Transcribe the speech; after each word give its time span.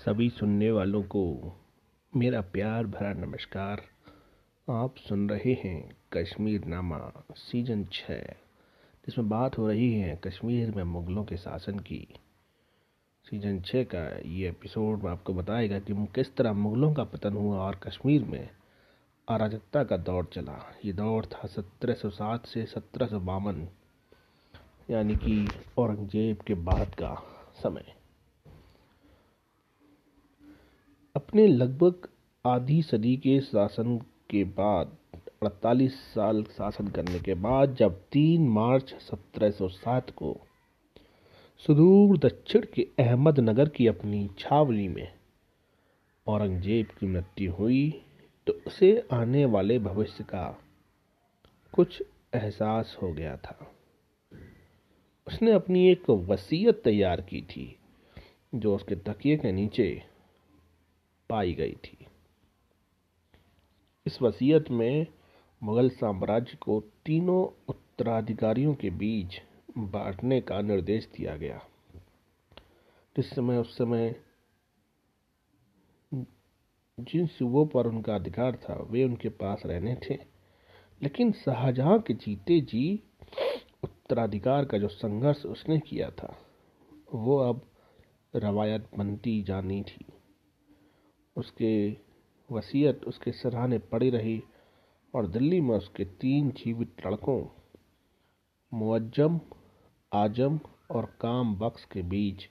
सभी 0.00 0.28
सुनने 0.30 0.70
वालों 0.70 1.02
को 1.02 1.22
मेरा 2.16 2.40
प्यार 2.40 2.86
भरा 2.86 3.12
नमस्कार। 3.12 3.82
आप 4.68 4.94
सुन 4.98 5.28
रहे 5.30 5.52
हैं 5.52 5.96
कश्मीर 6.12 6.64
नामा 6.64 7.00
सीज़न 7.36 7.84
छः 7.92 8.22
जिसमें 9.06 9.28
बात 9.28 9.58
हो 9.58 9.68
रही 9.68 9.92
है 10.00 10.20
कश्मीर 10.24 10.70
में 10.70 10.82
मुग़लों 10.84 11.24
के 11.24 11.36
शासन 11.36 11.78
की। 11.78 12.14
सीज़न 13.26 13.60
छः 13.60 13.84
का 13.84 14.06
ये 14.26 14.48
एपिसोड 14.48 15.02
में 15.02 15.10
आपको 15.10 15.34
बताएगा 15.34 15.78
कि 15.78 16.06
किस 16.14 16.34
तरह 16.36 16.52
मुग़लों 16.52 16.94
का 16.94 17.04
पतन 17.04 17.32
हुआ 17.32 17.58
और 17.58 17.74
कश्मीर 17.74 18.24
में 18.24 18.48
अराजकता 19.28 19.84
का 19.84 19.96
दौर 19.96 20.30
चला। 20.34 20.58
ये 20.84 20.92
दौर 20.92 21.26
था 21.26 21.48
1707 21.48 22.46
से 22.46 22.66
सत्रह 22.66 23.18
यानी 24.90 25.16
कि 25.16 25.48
औरंगज़ेब 25.78 26.36
के 26.36 26.54
बाद 26.54 26.94
का 26.94 27.14
समय। 27.56 27.99
अपने 31.16 31.46
लगभग 31.46 32.08
आधी 32.44 32.80
सदी 32.82 33.16
के 33.16 33.40
शासन 33.40 33.96
के 34.30 34.42
बाद, 34.44 34.96
अड़तालीस 35.42 35.94
साल 36.14 36.42
शासन 36.42 36.88
करने 36.88 37.18
के 37.18 37.34
बाद, 37.34 37.74
जब 37.74 37.94
तीन 38.12 38.48
मार्च 38.48 38.94
1707 39.04 40.10
को 40.10 40.36
सुदूर 41.66 42.18
दक्षिण 42.18 42.64
के 42.74 42.86
अहमदनगर 42.98 43.68
की 43.68 43.86
अपनी 43.86 44.28
छावनी 44.38 44.86
में 44.88 45.08
औरंगज़ेब 46.26 46.86
की 47.00 47.06
मृत्यु 47.06 47.52
हुई 47.52 47.90
तो 48.46 48.52
उसे 48.66 48.92
आने 49.12 49.44
वाले 49.44 49.78
भविष्य 49.78 50.24
का 50.24 50.44
कुछ 51.74 52.02
एहसास 52.34 52.96
हो 53.02 53.12
गया 53.12 53.36
था। 53.36 53.56
उसने 55.26 55.52
अपनी 55.52 55.88
एक 55.90 56.10
वसीयत 56.10 56.80
तैयार 56.84 57.20
की 57.20 57.40
थी, 57.42 57.76
जो 58.54 58.74
उसके 58.76 58.94
तकिए 58.94 59.36
के 59.36 59.52
नीचे 59.52 60.09
पाई 61.30 61.54
गई 61.54 61.72
थी। 61.72 62.06
इस 64.06 64.22
वसीयत 64.22 64.70
में 64.70 65.06
मुगल 65.62 65.90
साम्राज्य 65.90 66.58
को 66.60 66.80
तीनों 66.80 67.64
उत्तराधिकारियों 67.68 68.74
के 68.74 68.90
बीच 68.90 69.42
बांटने 69.78 70.40
का 70.40 70.60
निर्देश 70.60 71.08
दिया 71.16 71.36
गया। 71.36 71.62
जिस 73.16 73.30
समय, 73.30 73.58
उस 73.58 73.78
समय 73.78 74.24
जिन 77.00 77.26
सूबों 77.26 77.66
पर 77.66 77.86
उनका 77.86 78.14
अधिकार 78.14 78.56
था, 78.56 78.74
वे 78.74 79.04
उनके 79.04 79.28
पास 79.28 79.62
रहने 79.66 79.94
थे। 79.94 80.14
लेकिन 81.02 81.32
शाहजहां 81.32 81.98
के 81.98 82.14
जीते 82.14 82.60
जी 82.60 83.02
उत्तराधिकार 83.84 84.64
का 84.64 84.78
जो 84.78 84.88
संघर्ष 84.88 85.46
उसने 85.46 85.78
किया 85.78 86.10
था, 86.10 86.38
वो 87.14 87.36
अब 87.36 87.66
रवायत 88.36 88.88
बनती 88.98 89.42
जानी 89.42 89.82
थी। 89.82 90.04
उसके 91.40 91.72
वसीयत 92.48 93.04
उसके 93.04 93.32
सराहने 93.32 93.78
पड़ी 93.92 94.10
रही 94.10 94.42
और 95.14 95.26
दिल्ली 95.26 95.60
में 95.60 95.76
उसके 95.76 96.04
तीन 96.20 96.50
जीवित 96.56 97.06
लड़कों, 97.06 97.42
मुअज्जम, 98.72 99.40
आज़म 100.12 100.58
और 100.90 101.06
काम 101.20 101.54
बख्श 101.56 101.84
के 101.84 102.02
बीच 102.02 102.48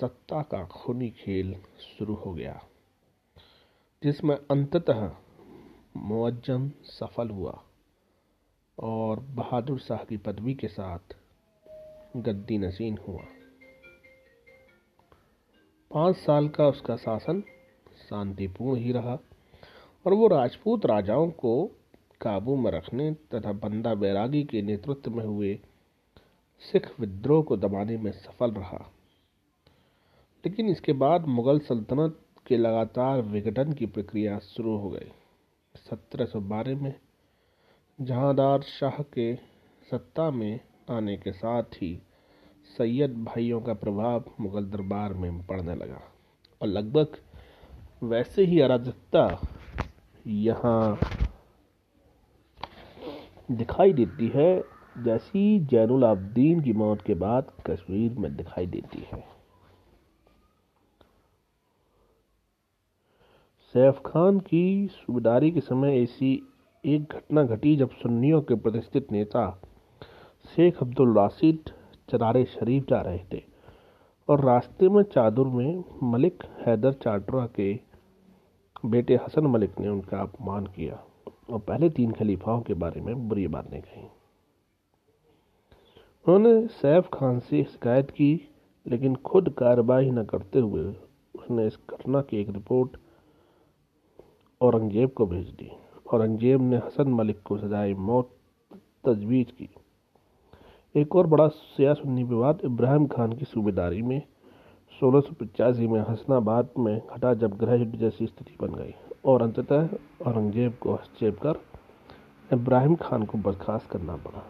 सत्ता 0.00 0.42
का 0.42 0.64
खूनी 0.66 1.10
खेल 1.10 1.54
शुरू 1.80 2.14
हो 2.14 2.32
गया, 2.32 2.60
जिसमें 4.02 4.36
अंततः 4.36 5.10
मुअज्जम 5.96 6.70
सफल 6.84 7.30
हुआ 7.30 7.58
और 8.78 9.20
बहादुर 9.36 9.78
शाह 9.78 10.04
की 10.04 10.16
पदवी 10.16 10.54
के 10.54 10.68
साथ 10.68 11.16
गद्दी 12.16 12.58
नशीन 12.58 12.98
हुआ। 13.08 13.24
पाँच 15.90 16.16
साल 16.16 16.48
का 16.48 16.68
उसका 16.68 16.96
शासन 16.96 17.42
शांतिपूर्ण 17.98 18.80
ही 18.80 18.92
रहा 18.92 19.18
और 20.06 20.14
वो 20.14 20.28
राजपूत 20.28 20.86
राजाओं 20.86 21.30
को 21.30 21.70
काबू 22.20 22.56
में 22.56 22.70
रखने 22.70 23.10
तथा 23.34 23.52
बंदा 23.52 23.94
बैरागी 23.94 24.44
के 24.44 24.62
नेतृत्व 24.62 25.10
में 25.10 25.24
हुए 25.24 25.58
सिख 26.72 27.00
विद्रोह 27.00 27.42
को 27.42 27.56
दबाने 27.56 27.96
में 27.96 28.12
सफल 28.12 28.50
रहा। 28.50 28.92
लेकिन 30.46 30.68
इसके 30.68 30.92
बाद 30.92 31.26
मुगल 31.26 31.58
सल्तनत 31.58 32.20
के 32.46 32.56
लगातार 32.56 33.20
विघटन 33.22 33.72
की 33.72 33.86
प्रक्रिया 33.86 34.38
शुरू 34.38 34.76
हो 34.76 34.90
गई। 34.90 35.12
1712 35.76 36.82
में 36.82 36.94
जहांदार 38.00 38.62
शाह 38.62 39.02
के 39.02 39.36
सत्ता 39.90 40.30
में 40.30 40.60
आने 40.90 41.16
के 41.16 41.32
साथ 41.32 41.62
ही 41.62 42.02
सैयद 42.78 43.24
भाइयों 43.24 43.60
का 43.60 43.74
प्रभाव 43.74 44.24
मुगल 44.40 44.64
दरबार 44.64 45.14
में 45.14 45.46
पड़ने 45.46 45.74
लगा 45.74 46.02
और 46.62 46.68
लगभग 46.68 47.16
वैसे 48.02 48.44
ही 48.44 48.60
अराजकता 48.60 49.22
यहाँ 50.26 50.98
दिखाई 53.50 53.92
देती 53.92 54.28
है, 54.34 54.62
जैसी 55.04 55.58
जैनुल 55.70 56.04
आबदीन 56.04 56.60
की 56.60 56.72
मौत 56.72 57.02
के 57.02 57.14
बाद 57.14 57.50
कश्मीर 57.66 58.18
में 58.18 58.34
दिखाई 58.36 58.66
देती 58.66 59.06
है। 59.12 59.20
सैफ 63.74 64.00
खान 64.06 64.38
की 64.40 64.88
सूबेदारी 64.92 65.50
के 65.50 65.60
समय 65.60 66.02
ऐसी 66.02 66.32
एक 66.84 67.12
घटना 67.12 67.42
घटी 67.44 67.76
जब 67.76 67.90
सुन्नियों 67.92 68.40
के 68.42 68.54
प्रतिष्ठित 68.54 69.12
नेता 69.12 69.50
शेख 70.54 70.82
अब्दुल 70.82 71.16
राशिद 71.16 71.70
चरारे 72.08 72.44
शरीफ 72.44 72.86
जा 72.90 73.00
रहे 73.00 73.18
थे 73.32 73.42
और 74.28 74.44
रास्ते 74.44 74.88
में 74.88 75.02
चादुर 75.04 75.46
में 75.48 75.84
मलिक 76.12 76.42
हैदर 76.66 76.92
चाटरा 76.92 77.46
के 77.56 77.87
बेटे 78.84 79.16
हसन 79.16 79.46
मलिक 79.46 79.78
ने 79.80 79.88
उनका 79.88 80.18
अपमान 80.18 80.66
किया 80.66 81.00
और 81.50 81.58
पहले 81.58 81.88
तीन 81.90 82.12
खलीफाओं 82.12 82.60
के 82.60 82.74
बारे 82.74 83.00
में 83.00 83.28
बुरी 83.28 83.46
बातें 83.46 83.80
कही। 83.82 84.02
उन्होंने 86.26 86.66
सैफ 86.68 87.08
खान 87.14 87.38
से 87.40 87.62
शिकायत 87.64 88.10
की, 88.10 88.48
लेकिन 88.86 89.14
खुद 89.24 89.48
कार्रवाई 89.58 90.10
न 90.10 90.24
करते 90.24 90.58
हुए 90.58 90.84
उसने 91.34 91.66
इस 91.66 91.78
घटना 91.90 92.20
की 92.20 92.40
एक 92.40 92.48
रिपोर्ट 92.48 92.96
औरंगज़ेब 94.60 95.10
को 95.10 95.26
भेज 95.26 95.48
दी। 95.50 95.70
औरंगज़ेब 96.12 96.62
ने 96.62 96.76
हसन 96.76 97.08
मलिक 97.10 97.42
को 97.42 97.58
सजाए 97.58 97.92
मौत 97.94 98.30
तजवीज़ 99.06 99.50
की। 99.52 99.68
एक 100.94 101.16
और 101.16 101.26
बड़ा 101.26 101.46
सिया 101.48 101.94
सुन्नी 101.94 102.24
विवाद 102.24 102.60
इब्राहिम 102.64 103.06
खान 103.06 103.32
की 103.32 103.44
सूबेदारी 103.44 104.02
में 104.02 104.20
सोलह 105.00 105.22
में 105.88 106.00
हसनाबाद 106.00 106.70
में 106.78 107.06
घटा 107.06 107.34
जब 107.34 107.56
ग्रह 107.58 107.74
युद्ध 107.74 107.96
जैसी 107.96 108.26
स्थिति 108.26 108.56
बन 108.60 108.74
गई। 108.74 108.94
और 109.24 109.42
अंततः 109.42 109.88
औरंगज़ेब 110.26 110.78
को 110.80 110.94
हस्तक्षेप 110.94 111.38
कर 111.38 111.60
इब्राहिम 112.52 112.94
खान 112.96 113.24
को 113.24 113.38
बर्खास्त 113.38 113.90
करना 113.90 114.16
पड़ा। 114.16 114.42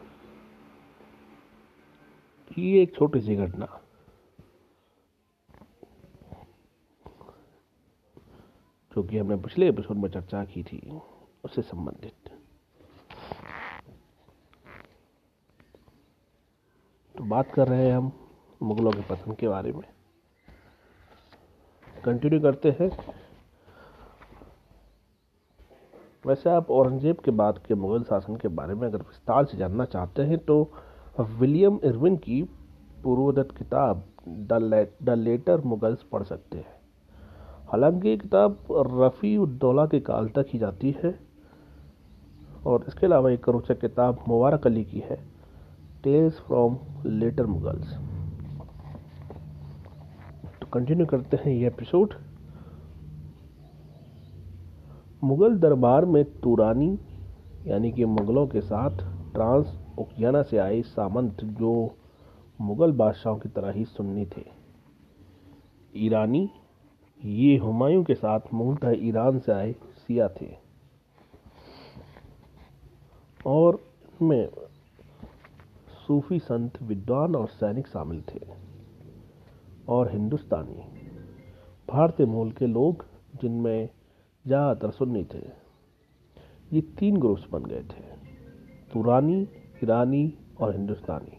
ये 2.58 2.82
एक 2.82 2.94
छोटी 2.94 3.20
सी 3.20 3.36
घटना। 3.36 3.80
जो 8.96 9.02
कि 9.02 9.18
हमने 9.18 9.36
पिछले 9.36 9.68
एपिसोड 9.68 9.96
में 9.96 10.10
चर्चा 10.10 10.44
की 10.44 10.62
थी, 10.62 11.00
उससे 11.44 11.62
संबंधित। 11.62 12.30
तो 17.14 17.24
बात 17.24 17.52
कर 17.54 17.68
रहे 17.68 17.86
हैं 17.86 17.96
हम 17.96 18.12
मुगलों 18.62 18.90
के 18.90 19.02
पतन 19.02 19.34
के 19.34 19.48
बारे 19.48 19.72
में। 19.72 19.97
कंटिन्यू 22.04 22.40
करते 22.40 22.70
हैं। 22.80 22.90
वैसे 26.26 26.50
आप 26.50 26.70
औरंगज़ेब 26.70 27.16
के 27.24 27.30
बाद 27.32 27.58
के 27.66 27.74
मुगल 27.76 28.02
शासन 28.04 28.36
के 28.36 28.48
बारे 28.50 28.74
में 28.74 28.86
अगर 28.88 28.98
विस्तार 28.98 29.44
से 29.44 29.58
जानना 29.58 29.84
चाहते 29.86 30.22
हैं 30.22 30.38
तो 30.40 30.56
विलियम 31.20 31.78
इरविन 31.84 32.16
की 32.18 32.42
पूर्वदत्त 33.04 33.56
किताब 33.58 34.04
द 34.28 35.14
लेटर 35.18 35.60
मुगल्स 35.64 36.02
पढ़ 36.12 36.22
सकते 36.24 36.58
हैं। 36.58 36.76
हालाँकि 37.68 38.08
ये 38.08 38.16
किताब 38.16 38.58
रफ़ी 39.00 39.36
उद्दौला 39.36 39.86
के 39.86 40.00
काल 40.02 40.28
तक 40.28 40.46
ही 40.48 40.58
जाती 40.58 40.94
है 41.04 41.18
और 42.66 42.84
इसके 42.88 43.06
अलावा 43.06 43.30
एक 43.30 43.48
रोचक 43.48 43.80
किताब 43.80 44.24
मुबारक 44.28 44.66
अली 44.66 44.84
की 44.84 45.00
है 45.00 45.16
tales 46.04 46.38
from 46.40 46.78
later 47.06 47.46
Mughals 47.46 47.96
continue 50.72 51.06
करते 51.06 51.36
हैं 51.36 51.52
ये 51.52 51.66
एपिसोड 51.66 52.14
मुगल 55.24 55.58
दरबार 55.58 56.04
में 56.04 56.24
तुरानी, 56.24 56.98
यानी 57.66 57.92
कि 57.92 58.04
मुगलों 58.04 58.46
के 58.46 58.60
साथ 58.60 58.98
ट्रांस 59.32 59.78
ओकियाना 59.98 60.42
से 60.42 60.58
आए 60.58 60.82
सामंत 60.82 61.44
जो 61.44 61.94
मुगल 62.60 62.92
बादशाहों 62.92 63.38
की 63.38 63.48
तरह 63.48 63.70
ही 63.70 63.84
सुन्नी 63.84 64.26
थे। 64.26 64.44
ईरानी, 65.96 66.50
ये 67.24 67.56
हुमायूं 67.56 68.04
के 68.04 68.14
साथ 68.14 68.40
मूलतः 68.54 68.92
ईरान 68.96 69.38
से 69.38 69.52
आए 69.52 69.72
सिया 69.72 70.28
थे। 70.28 70.56
और 73.46 73.80
इनमें 74.22 74.48
सूफी 76.06 76.38
संत, 76.38 76.82
विद्वान 76.82 77.36
और 77.36 77.48
सैनिक 77.48 77.86
शामिल 77.86 78.22
थे। 78.22 78.67
और 79.88 80.10
हिंदुस्तानी। 80.12 80.82
भारतीय 81.88 82.26
मूल 82.26 82.50
के 82.50 82.66
लोग, 82.66 83.04
जिनमें 83.40 83.88
ज़्यादातर 84.46 84.90
सुन्नी 84.90 85.24
थे, 85.24 85.42
ये 86.72 86.80
तीन 86.98 87.16
ग्रुप्स 87.16 87.46
बन 87.52 87.64
गए 87.64 87.82
थे, 87.82 88.02
तुरानी, 88.92 89.40
ईरानी 89.84 90.34
और 90.60 90.72
हिंदुस्तानी। 90.72 91.38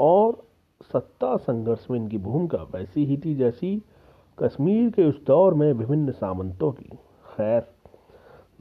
और 0.00 0.46
सत्ता 0.82 1.36
संघर्ष 1.36 1.86
में 1.90 1.98
इनकी 1.98 2.18
भूमिका 2.18 2.62
वैसी 2.74 3.04
ही 3.04 3.16
थी 3.16 3.34
जैसी 3.34 3.82
कश्मीर 4.38 4.90
के 4.90 5.04
उस 5.04 5.24
दौर 5.26 5.54
में 5.54 5.72
विभिन्न 5.72 6.12
सामंतों 6.12 6.72
की। 6.72 6.88
खैर, 7.36 7.66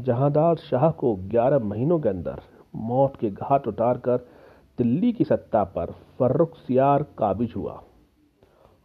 जहांदार 0.02 0.56
शाह 0.56 0.90
को 0.92 1.16
11 1.16 1.60
महीनों 1.60 2.00
के 2.00 2.10
अंदर 2.10 2.42
मौत 2.76 3.16
के 3.16 3.30
घाट 3.30 3.68
उतारकर 3.68 4.18
दिल्ली 4.78 5.12
की 5.14 5.24
सत्ता 5.24 5.64
पर 5.64 5.92
फर्रुख 6.20 6.58
सियार 6.58 7.04
काबिज 7.18 7.54
हुआ। 7.56 7.82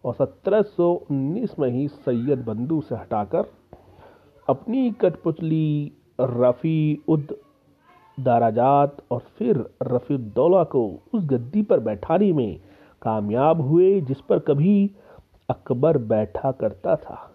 और 0.05 0.15
1719 0.17 1.59
में 1.59 1.69
ही 1.71 1.87
सैयद 1.89 2.45
बंधु 2.45 2.81
से 2.81 2.95
हटाकर 2.95 3.45
अपनी 4.49 4.91
कठपुतली 4.91 5.93
रफ़ी 6.21 7.03
उद 7.09 7.37
दाराजात 8.19 9.03
और 9.11 9.19
फिर 9.39 9.65
रफ़ीउद्दौला 9.83 10.65
को 10.65 10.87
उस 11.15 11.25
गद्दी 11.25 11.63
पर 11.63 11.81
बैठाने 11.81 12.33
में 12.33 12.61
कामयाब 13.03 13.61
हुए, 13.61 14.01
जिस 14.01 14.21
पर 14.21 14.39
कभी 14.39 14.91
अकबर 15.51 15.99
बैठा 15.99 16.51
करता 16.53 16.97
था। 16.97 17.29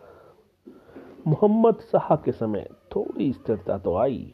मोहम्मद 1.28 1.80
शाह 1.92 2.16
के 2.16 2.31
समय 2.31 2.68
थोड़ी 2.96 3.31
स्थिरता 3.34 3.78
तो 3.78 3.96
आई, 3.96 4.34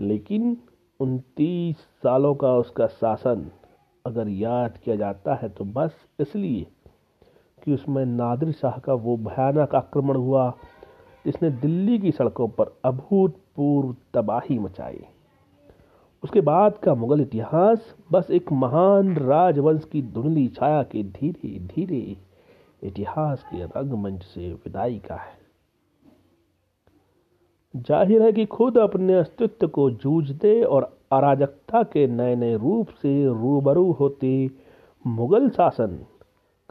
लेकिन 0.00 0.56
उनतीस 1.00 1.76
सालों 1.76 2.34
का 2.34 2.54
उसका 2.54 2.86
शासन 2.86 3.50
अगर 4.06 4.28
याद 4.28 4.78
किया 4.78 4.96
जाता 4.96 5.34
है 5.34 5.48
तो 5.48 5.64
बस 5.64 5.94
इसलिए 6.20 6.66
कि 7.64 7.72
उसमें 7.74 8.04
नादिर 8.06 8.52
शाह 8.52 8.78
का 8.78 8.94
वो 8.94 9.16
भयानक 9.18 9.74
आक्रमण 9.74 10.16
हुआ, 10.16 10.50
जिसने 11.24 11.50
दिल्ली 11.50 11.98
की 11.98 12.10
सड़कों 12.10 12.48
पर 12.48 12.74
अभूतपूर्व 12.84 13.94
तबाही 14.14 14.58
मचाई। 14.58 15.00
उसके 16.22 16.40
बाद 16.40 16.78
का 16.78 16.94
मुगल 16.94 17.20
इतिहास 17.20 17.94
बस 18.12 18.30
एक 18.30 18.52
महान 18.52 19.14
राजवंश 19.16 19.84
की 19.84 20.02
धुंधली 20.02 20.46
छाया 20.48 20.82
के 20.82 21.02
धीरे 21.02 21.58
धीरे 21.66 22.16
इतिहास 22.82 23.42
के 23.44 23.64
रंगमंच 23.64 24.22
से 24.24 24.52
विदाई 24.52 24.98
का 24.98 25.14
है। 25.14 25.36
ज़ाहिर 27.74 28.22
है 28.22 28.32
कि 28.32 28.44
खुद 28.46 28.78
अपने 28.78 29.14
अस्तित्व 29.14 29.66
को 29.68 29.90
जूझते 29.92 30.62
और 30.62 30.82
अराजकता 31.12 31.82
के 31.82 32.06
नए 32.06 32.34
नए 32.36 32.56
रूप 32.56 32.88
से 33.02 33.12
रूबरू 33.24 33.90
होते 33.92 34.30
मुगल 35.04 35.48
शासन 35.48 35.98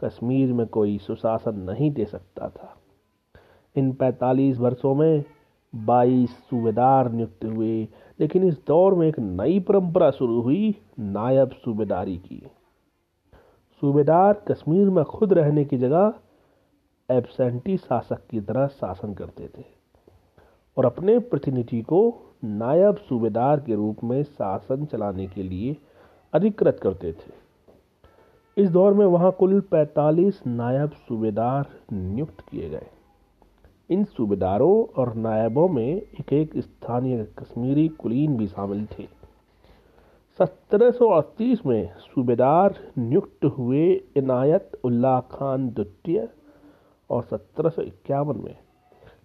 कश्मीर 0.04 0.52
में 0.52 0.66
कोई 0.66 0.98
सुशासन 0.98 1.54
नहीं 1.54 1.90
दे 1.90 2.04
सकता 2.04 2.48
था। 2.48 2.76
इन 3.76 3.92
45 3.92 4.58
वर्षों 4.58 4.94
में 4.94 5.24
22 5.74 6.30
सूबेदार 6.30 7.12
नियुक्त 7.12 7.44
हुए, 7.44 7.88
लेकिन 8.20 8.44
इस 8.44 8.54
दौर 8.66 8.94
में 8.94 9.08
एक 9.08 9.18
नई 9.18 9.60
परंपरा 9.60 10.10
शुरू 10.10 10.40
हुई 10.40 10.74
नायब 10.98 11.50
सूबेदारी 11.50 12.16
की। 12.16 12.42
सूबेदार 13.82 14.44
कश्मीर 14.48 14.90
में 14.90 15.04
खुद 15.04 15.32
रहने 15.32 15.64
की 15.64 15.78
जगह 15.78 16.14
एबसेंटी 17.10 17.76
शासक 17.76 18.26
की 18.30 18.40
तरह 18.40 18.66
शासन 18.66 19.14
करते 19.14 19.48
थे 19.58 19.64
और 20.76 20.86
अपने 20.86 21.18
प्रतिनिधि 21.18 21.82
को 21.82 22.00
नायब 22.44 22.96
सूबेदार 22.96 23.60
के 23.60 23.74
रूप 23.74 24.04
में 24.04 24.22
शासन 24.22 24.84
चलाने 24.84 25.26
के 25.26 25.42
लिए 25.42 25.76
अधिकृत 26.32 26.80
करते 26.82 27.12
थे। 27.12 27.47
इस 28.58 28.68
दौर 28.68 28.94
में 28.94 29.04
वहाँ 29.06 29.30
कुल 29.32 29.60
45 29.74 30.40
नायब 30.46 30.90
सूबेदार 31.08 31.66
नियुक्त 31.92 32.40
किए 32.40 32.68
गए। 32.68 32.86
इन 33.90 34.02
सूबेदारों 34.04 34.72
और 34.96 35.14
नायबों 35.14 35.68
में 35.68 35.86
एक 35.86 36.32
एक 36.32 36.56
स्थानीय 36.56 37.22
कश्मीरी 37.38 37.86
कुलीन 37.88 38.36
भी 38.36 38.46
शामिल 38.46 38.84
थे। 38.86 39.06
सत्रह 40.38 40.90
सौ 40.90 41.08
अड़तीस 41.08 41.60
में 41.66 41.90
सूबेदार 41.98 42.74
नियुक्त 42.98 43.44
हुए 43.58 43.84
इनायत 44.16 44.80
उल्ला 44.84 45.18
खान 45.20 45.68
द्वितीय 45.68 46.28
और 47.10 47.22
सत्रह 47.22 47.70
सौ 47.70 47.82
इक्यावन 47.82 48.42
में 48.44 48.56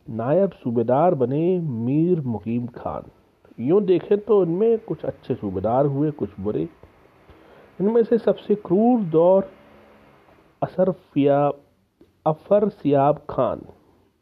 नायब 0.09 0.51
सूबेदार 0.53 1.15
बने 1.15 1.59
मीर 1.59 2.21
मुकीम 2.21 2.67
खान। 2.67 3.11
यूँ 3.59 3.83
देखें 3.83 4.17
तो 4.17 4.43
इनमें 4.43 4.79
कुछ 4.79 5.05
अच्छे 5.05 5.35
सूबेदार 5.35 5.85
हुए, 5.85 6.11
कुछ 6.11 6.29
बुरे। 6.39 6.67
इनमें 7.81 8.03
से 8.03 8.17
सबसे 8.17 8.55
क्रूर 8.55 8.99
दौर 8.99 9.51
असरफिया 10.63 11.51
अफर 12.25 12.69
सियाब 12.69 13.21
खान, 13.29 13.61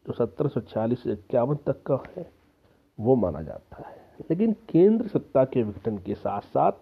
जो 0.06 0.12
सत्रह 0.12 0.48
सौ 0.48 0.60
छियालीस 0.60 1.02
से 1.02 1.12
इक्यावन 1.12 1.54
तक 1.54 1.82
का 1.82 2.02
है, 2.16 2.30
वो 3.00 3.16
माना 3.16 3.42
जाता 3.42 3.88
है। 3.88 4.02
लेकिन 4.30 4.52
केंद्र 4.52 5.06
सत्ता 5.06 5.44
के 5.44 5.62
विघटन 5.62 5.98
के 5.98 6.14
साथ 6.14 6.40
साथ 6.40 6.72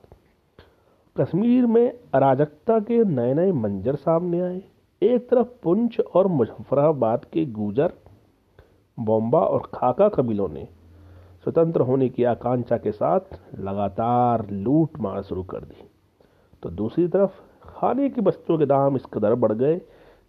कश्मीर 1.17 1.67
में 1.67 1.99
अराजकता 2.14 2.81
के 2.81 3.05
नए 3.05 3.34
नए 3.34 3.52
मंजर 3.52 3.94
सामने 3.94 4.40
आए। 4.40 4.62
एक 5.02 5.28
तरफ़ 5.28 5.49
पुंछ 5.62 6.00
और 6.00 6.26
मुजफ्फराबाद 6.26 7.25
के 7.25 7.46
गुजर, 7.46 7.93
बॉम्बा 9.00 9.40
और 9.40 9.70
खाका 9.75 10.08
कबीलों 10.08 10.49
ने 10.49 10.69
स्वतंत्र 11.44 11.81
होने 11.81 12.08
की 12.08 12.25
आकांक्षा 12.25 12.76
के 12.76 12.93
साथ 12.93 13.20
लगातार 13.58 14.50
लूट 14.50 14.99
मार 14.99 15.23
शुरू 15.23 15.43
कर 15.43 15.61
दी। 15.61 15.89
तो 16.62 16.71
दूसरी 16.71 17.07
तरफ़ 17.09 17.41
खाने 17.65 18.09
की 18.11 18.21
वस्तुओं 18.21 18.59
के 18.59 18.67
दाम 18.67 18.97
इस 18.97 19.05
कदर 19.15 19.35
बढ़ 19.37 19.53
गए 19.53 19.77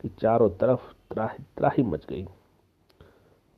कि 0.01 0.10
चारों 0.22 0.50
तरफ़ 0.57 0.92
त्राही 1.12 1.44
त्राही 1.57 1.83
मच 1.83 2.06
गई। 2.06 2.25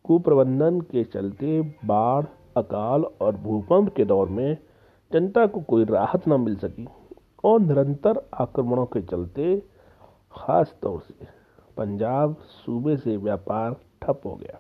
कुप्रबंधन 0.06 0.80
के 0.82 1.04
चलते 1.04 1.62
बाढ़, 1.86 2.26
अकाल 2.58 3.04
और 3.22 3.36
भूकंप 3.38 3.94
के 3.96 4.06
दौर 4.06 4.30
में 4.30 4.58
जनता 5.12 5.46
को 5.48 5.62
कोई 5.62 5.86
राहत 5.86 6.28
न 6.28 6.40
मिल 6.42 6.56
सकी 6.56 6.88
और 7.44 7.60
निरंतर 7.60 8.22
आक्रमणों 8.42 8.86
के 8.86 9.02
चलते 9.02 9.56
खास 10.32 10.76
तौर 10.82 11.00
से 11.00 11.28
पंजाब 11.78 12.36
सूबे 12.56 12.96
से 12.98 13.18
व्यापार 13.18 13.76
ठप 14.02 14.22
हो 14.26 14.36
गया 14.36 14.60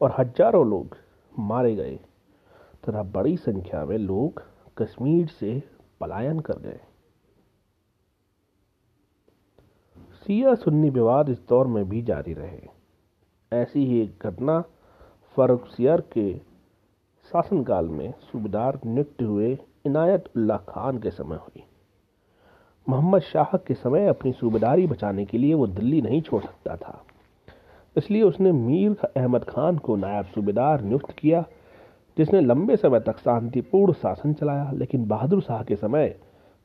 और 0.00 0.14
हज़ारों 0.18 0.66
लोग 0.70 0.96
मारे 1.32 1.74
गए। 1.76 1.98
तथा 2.84 3.02
बड़ी 3.12 3.36
संख्या 3.36 3.84
में 3.84 3.96
लोग 3.98 4.42
कश्मीर 4.78 5.26
से 5.30 5.62
पलायन 6.02 6.40
कर 6.40 6.58
गए 6.58 6.80
सिया 10.22 10.54
सुन्नी 10.54 10.90
विवाद 10.90 11.28
इस 11.28 11.38
दौर 11.48 11.66
में 11.66 11.88
भी 11.88 12.02
जारी 12.02 12.32
रहे। 12.32 12.68
ऐसी 13.52 13.84
ही 13.86 14.00
एक 14.00 14.26
घटना 14.26 14.60
फरुखसियर 15.36 16.00
के 16.12 16.32
शासनकाल 17.30 17.88
में 17.88 18.12
सूबेदार 18.22 18.78
नियुक्त 18.86 19.22
हुए 19.22 19.58
इनायत 19.86 20.24
उल्ला 20.36 20.56
खान 20.68 20.98
के 20.98 21.10
समय 21.10 21.36
हुई। 21.36 21.64
मोहम्मद 22.86 23.22
शाह 23.22 23.56
के 23.56 23.74
समय 23.74 24.06
अपनी 24.06 24.32
सूबेदारी 24.32 24.86
बचाने 24.86 25.24
के 25.24 25.38
लिए 25.38 25.54
वो 25.54 25.66
दिल्ली 25.66 26.00
नहीं 26.02 26.20
छोड़ 26.22 26.42
सकता 26.42 26.76
था। 26.76 27.02
इसलिए 27.96 28.22
उसने 28.22 28.52
मीर 28.52 28.96
अहमद 29.16 29.44
खान 29.44 29.78
को 29.78 29.96
नायब 29.96 30.26
सूबेदार 30.26 30.80
नियुक्त 30.80 31.10
किया 31.18 31.44
जिसने 32.16 32.40
लंबे 32.40 32.76
समय 32.76 33.00
तक 33.00 33.18
शांतिपूर्ण 33.18 33.92
शासन 33.92 34.32
चलाया, 34.32 34.70
लेकिन 34.72 35.06
बहादुर 35.08 35.40
शाह 35.42 35.62
के 35.62 35.76
समय 35.76 36.14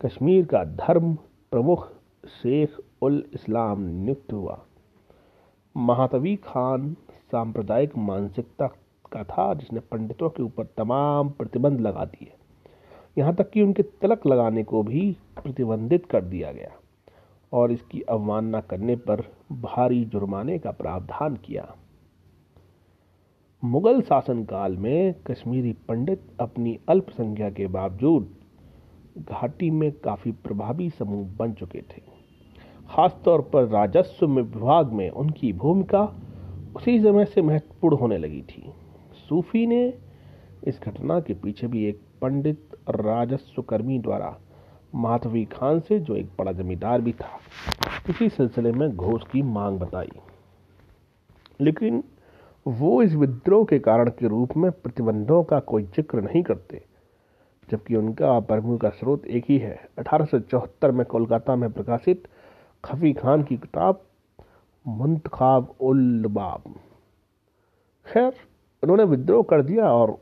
कश्मीर 0.06 0.46
का 0.46 0.64
धर्म 0.64 1.14
प्रमुख 1.52 1.88
शेख 2.42 2.78
उल 3.02 3.24
इस्लाम 3.34 3.82
नियुक्त 3.82 4.34
हुआ। 4.34 4.60
महातवी 5.76 6.36
खान 6.36 6.96
सांप्रदायिक 7.32 7.98
मानसिकता 7.98 8.68
का 9.12 9.24
था, 9.24 9.54
जिसने 9.54 9.80
पंडितों 9.80 10.30
के 10.30 10.44
ऊपर 10.44 10.66
तमाम 10.78 11.30
प्रतिबंध 11.30 11.82
लगा 11.82 12.06
दिए। 12.06 12.32
यहाँ 13.18 13.36
तक 13.36 13.50
कि 13.50 13.62
उनके 13.62 13.84
तिलक 13.84 14.28
लगाने 14.28 14.64
को 14.64 14.84
भी 14.84 15.12
प्रतिबंधित 15.44 16.06
कर 16.06 16.22
दिया 16.22 16.52
गया 16.52 16.72
और 17.54 17.72
इसकी 17.72 18.02
अवमानना 18.02 18.62
करने 18.62 18.96
पर 18.96 19.24
भारी 19.52 20.04
जुर्माने 20.06 20.60
का 20.60 20.72
प्रावधान 20.72 21.36
किया। 21.36 21.76
मुगल 23.64 24.02
शासनकाल 24.02 24.76
में 24.78 25.14
कश्मीरी 25.28 25.72
पंडित 25.88 26.22
अपनी 26.40 26.80
अल्पसंख्या 26.90 27.50
के 27.50 27.68
बावजूद 27.68 28.30
घाटी 29.32 29.70
में 29.70 29.92
काफ़ी 29.92 30.32
प्रभावी 30.32 30.90
समूह 30.90 31.28
बन 31.38 31.54
चुके 31.54 31.80
थे। 31.80 32.02
खासतौर 32.90 33.42
पर 33.42 33.64
राजस्व 33.64 34.28
में 34.28 34.42
विभाग 34.44 34.92
में 34.92 35.10
उनकी 35.10 35.54
भूमिका 35.54 36.04
उसी 36.76 37.00
समय 37.00 37.26
से 37.26 37.42
महत्वपूर्ण 37.42 37.98
होने 37.98 38.18
लगी 38.18 38.42
थी। 38.42 38.72
सूफी 39.30 39.66
ने 39.68 39.94
इस 40.64 40.80
घटना 40.84 41.20
के 41.20 41.34
पीछे 41.34 41.68
भी 41.68 41.86
एक 41.86 42.02
पंडित 42.22 42.78
राजस्व 42.90 43.62
कर्मी 43.62 44.00
द्वारा 44.00 44.38
माधवी 44.96 45.46
खान 45.46 45.80
से, 45.80 46.00
जो 46.00 46.16
एक 46.16 46.30
बड़ा 46.40 46.52
जमींदार 46.52 47.02
भी 47.02 47.12
था, 47.12 47.40
इसी 48.10 48.30
सिलसिले 48.30 48.72
में 48.72 48.96
घोष 48.96 49.24
की 49.24 49.42
मांग 49.42 49.80
बताई। 49.80 50.12
लेकिन 51.62 52.04
वो 52.70 53.02
इस 53.02 53.14
विद्रोह 53.14 53.64
के 53.66 53.78
कारण 53.80 54.10
के 54.10 54.28
रूप 54.28 54.56
में 54.58 54.72
प्रतिबंधों 54.72 55.44
का 55.44 55.60
कोई 55.62 55.84
ज़िक्र 55.86 56.22
नहीं 56.22 56.42
करते, 56.44 56.82
जबकि 57.68 57.96
उनका 57.96 58.40
प्रभु 58.42 58.78
का 58.78 58.90
स्रोत 58.90 59.26
एक 59.28 59.46
ही 59.50 59.58
है। 59.58 59.78
अठारह 60.00 60.26
सौ 60.26 60.40
चौहत्तर 60.40 60.92
में 60.92 61.06
कोलकाता 61.06 61.56
में 61.56 61.72
प्रकाशित 61.72 62.28
खफी 62.84 63.14
खान 63.14 63.44
की 63.44 63.58
किताब 63.58 64.02
मुंतखाब 64.86 65.74
उलबाब 65.82 66.74
खैर, 68.08 68.34
उन्होंने 68.84 69.04
विद्रोह 69.06 69.44
कर 69.44 69.62
दिया 69.64 69.92
और 69.92 70.18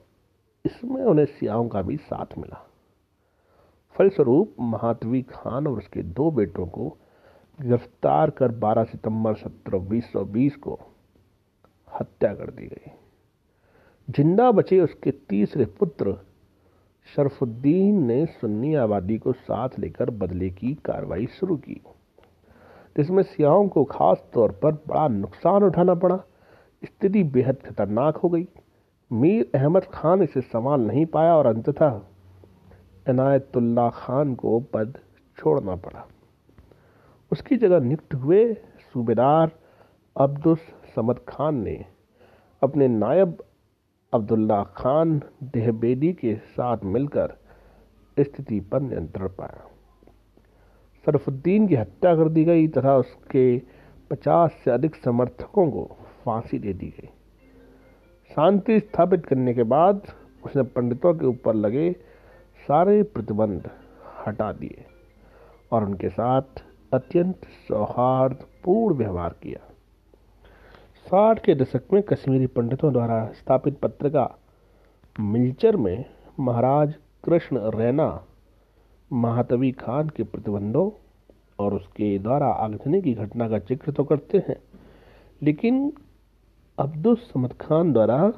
इसमें 0.66 1.04
उन्हें 1.04 1.26
सियाओं 1.28 1.68
का 1.68 1.82
भी 1.82 1.98
साथ 1.98 2.38
मिला। 2.38 2.66
फलस्वरूप, 3.96 4.56
महातवी 4.60 5.22
खान 5.24 5.68
और 5.68 5.78
उसके 5.78 6.02
दो 6.04 6.32
बेटों 6.32 6.66
को 6.68 6.90
गिरफ़्तार 7.60 8.30
कर 8.30 8.52
12 8.60 8.84
सितंबर 8.84 9.36
सत्रह 9.36 9.80
बीस 9.80 10.56
को 10.58 10.80
हत्या 12.00 12.34
कर 12.34 12.50
दी 12.52 12.68
गई। 12.68 12.92
ज़िंदा 14.10 14.52
बचे 14.52 14.80
उसके 14.80 15.12
तीसरे 15.12 15.66
पुत्र 15.66 16.18
शरफुद्दीन 17.16 18.06
ने 18.06 18.26
सुन्नी 18.26 18.76
आबादी 18.76 19.18
को 19.18 19.34
साथ 19.34 19.70
लेकर 19.80 20.10
बदले 20.10 20.50
की 20.50 20.74
कार्रवाई 20.74 21.26
शुरू 21.26 21.56
की। 21.56 21.82
जिसमें 22.98 23.24
सियाहों 23.24 23.68
को 23.68 23.84
खास 23.84 24.24
तौर 24.34 24.52
पर 24.52 24.72
बड़ा 24.72 25.08
नुकसान 25.08 25.64
उठाना 25.64 25.94
पड़ा। 25.94 26.18
स्थिति 26.84 27.24
बेहद 27.24 27.58
खतरनाक 27.66 28.18
हो 28.18 28.30
गई। 28.30 28.48
मीर 29.12 29.52
अहमद 29.56 29.84
खान 29.84 30.22
इसे 30.22 30.42
संभाल 30.42 30.82
नहीं 30.82 31.06
पाया 31.06 31.36
और 31.36 31.46
अंततः 31.46 32.02
इनायतुल्ला 33.10 33.90
खान 33.90 34.36
को 34.36 34.60
पद 34.60 34.98
छोड़ना 35.38 35.76
पड़ा। 35.76 36.08
उसकी 37.32 37.58
जगह 37.58 37.80
नियुक्त 37.80 38.14
हुए 38.14 38.54
सूबेदार 38.94 39.52
अब्दुस 40.18 40.60
समद 40.96 41.20
खान 41.30 41.56
ने 41.56 41.86
अपने 42.62 42.88
नायब 42.88 43.38
अब्दुल्ला 44.14 44.64
खान 44.64 45.22
देहबेदी 45.44 46.14
के 46.14 46.36
साथ 46.36 46.84
मिलकर 46.84 47.38
स्थिति 48.18 48.60
पर 48.60 48.82
नियंत्रण 48.82 49.28
पाया। 49.28 49.68
सरफुद्दीन 51.06 51.68
की 51.68 51.76
हत्या 51.76 52.16
कर 52.16 52.30
दी 52.30 52.44
गई 52.44 52.68
तथा 52.68 52.96
उसके 52.98 53.58
पचास 54.12 54.52
से 54.64 54.72
अधिक 54.72 54.96
समर्थकों 54.96 55.72
को 55.72 55.84
फांसी 56.26 56.60
दे 56.60 56.74
दी 56.74 56.88
गई। 56.88 57.10
शांति 58.32 58.80
स्थापित 58.80 59.26
करने 59.26 59.54
के 59.54 59.64
बाद 59.64 60.02
उसने 60.46 60.64
पंडितों 60.64 61.14
के 61.14 61.26
ऊपर 61.26 61.54
लगे 61.54 61.92
सारे 62.68 63.04
प्रतिबंध 63.04 63.70
हटा 64.28 64.52
दिए 64.54 64.86
और 65.72 65.84
उनके 65.84 66.10
साथ 66.10 66.64
अत्यंत 66.94 67.46
सौहार्दपूर्ण 67.68 68.96
व्यवहार 68.96 69.36
किया। 69.44 69.72
साठ 71.06 71.40
के 71.46 71.54
दशक 71.56 71.94
में 71.94 72.02
कश्मीरी 72.04 72.48
पंडितों 72.48 72.92
द्वारा 72.94 73.26
स्थापित 73.34 73.78
पत्रिका 73.80 74.24
मिल्चर 75.16 75.76
में 75.78 76.06
महाराज 76.40 76.94
कृष्ण 77.24 77.60
रैना, 77.76 78.08
महातवी 79.12 79.72
खान 79.74 80.10
के 80.10 80.24
प्रतिबंधों 80.24 80.90
और 81.60 81.74
उसके 81.74 82.18
द्वारा 82.20 82.48
आगजनी 82.64 83.02
की 83.02 83.14
घटना 83.14 83.50
का 83.50 83.60
ज़िक्र 83.60 83.92
तो 83.92 84.04
करते 84.04 84.44
हैं। 84.48 84.58
लेकिन 85.42 85.92
अब्दुल 86.78 87.16
समद 87.16 87.54
खान 87.62 87.94
द्वारा 87.94 88.30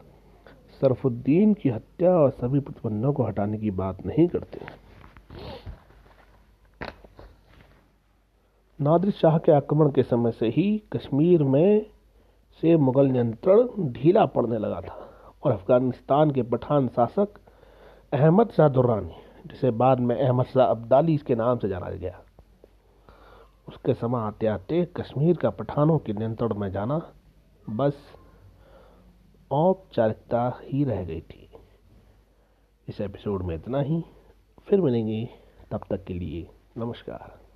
सरफुद्दीन 0.82 1.54
की 1.54 1.70
हत्या 1.70 2.12
और 2.12 2.30
सभी 2.32 2.60
प्रतिबंधों 2.60 3.14
को 3.14 3.24
हटाने 3.24 3.58
की 3.58 3.72
बात 3.74 4.06
नहीं 4.06 4.28
करते 4.28 4.60
नादिर 8.80 9.12
शाह 9.12 9.38
के 9.38 9.52
आक्रमण 9.52 9.90
के 9.92 10.04
समय 10.04 10.32
से 10.32 10.48
ही 10.48 10.72
कश्मीर 10.94 11.44
में 11.44 11.86
से 12.62 12.78
मुगल 12.78 13.06
नियंत्रण 13.06 13.68
ढीला 13.94 14.26
पड़ने 14.26 14.58
लगा 14.58 14.82
था 14.82 15.10
और 15.44 15.52
अफ़गानिस्तान 15.52 16.32
के 16.32 16.44
पठान 16.44 16.88
शासक 16.88 17.28
अहमद 18.14 18.50
शाह 18.50 18.70
दुर्रानी, 18.70 19.16
जिसे 19.48 19.72
बाद 19.72 20.00
में 20.00 20.22
अहमद 20.22 20.46
शाह 20.46 20.66
अब्दाली 20.68 21.18
के 21.18 21.36
नाम 21.36 21.58
से 21.58 21.70
जाना 21.70 21.90
गया। 21.90 22.22
उसके 23.68 23.94
समय 23.94 24.20
आते 24.20 24.48
आते 24.48 24.86
कश्मीर 24.86 25.38
का 25.38 25.50
पठानों 25.50 25.98
के 25.98 26.14
नियंत्रण 26.14 26.54
में 26.56 26.72
जाना 26.72 27.14
बस 27.70 27.94
औपचारिकता 29.52 30.60
ही 30.64 30.84
रह 30.84 31.06
गई 31.06 31.22
थी। 31.22 31.50
इस 32.88 33.02
एपिसोड 33.02 33.44
में 33.44 33.56
इतना 33.56 33.80
ही। 33.80 34.04
फिर 34.68 34.82
मिलेंगे 34.82 35.30
तब 35.72 35.80
तक 35.90 36.04
के 36.04 36.14
लिए। 36.14 36.50
नमस्कार। 36.78 37.47